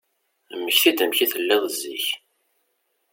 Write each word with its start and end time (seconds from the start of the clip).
Mmekti-d 0.57 0.99
amek 1.03 1.19
i 1.25 1.27
telliḍ 1.31 1.63
zik. 1.79 2.05